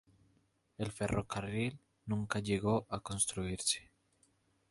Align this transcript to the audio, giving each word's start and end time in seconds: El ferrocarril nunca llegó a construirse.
El 0.79 0.91
ferrocarril 0.91 1.79
nunca 2.07 2.39
llegó 2.39 2.87
a 2.89 3.01
construirse. 3.01 3.91